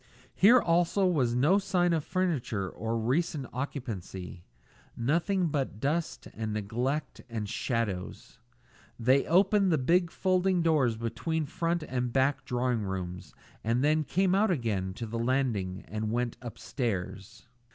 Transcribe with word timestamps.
Here 0.33 0.59
also 0.59 1.05
was 1.05 1.35
no 1.35 1.59
sign 1.59 1.93
of 1.93 2.03
furniture 2.03 2.67
or 2.67 2.97
recent 2.97 3.45
occupancy; 3.53 4.43
nothing 4.97 5.49
but 5.49 5.79
dust 5.79 6.27
and 6.33 6.53
neglect 6.53 7.21
and 7.29 7.47
shadows. 7.47 8.39
They 8.97 9.27
opened 9.27 9.71
the 9.71 9.77
big 9.77 10.09
folding 10.09 10.63
doors 10.63 10.97
between 10.97 11.45
front 11.45 11.83
and 11.83 12.11
back 12.11 12.45
drawing 12.45 12.81
rooms 12.81 13.35
and 13.63 13.83
then 13.83 14.03
came 14.03 14.33
out 14.33 14.49
again 14.49 14.95
to 14.95 15.05
the 15.05 15.19
landing 15.19 15.85
and 15.87 16.11
went 16.11 16.35
on 16.41 16.47
upstairs. 16.47 17.45